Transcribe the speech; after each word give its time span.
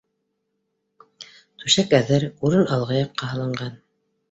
Түшәк 1.61 1.95
әҙер, 1.99 2.27
урын 2.51 2.67
алғы 2.79 3.01
яҡҡа 3.05 3.33
һалынған 3.35 3.81